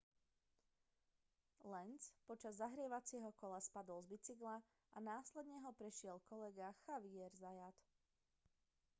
[1.71, 4.57] lenz počas zahrievacieho kola spadol z bicykla
[4.97, 7.75] a následne ho prešiel kolega xavier zayat